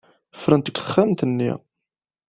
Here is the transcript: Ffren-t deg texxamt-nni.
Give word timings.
Ffren-t 0.41 0.65
deg 0.67 0.75
texxamt-nni. 0.77 1.51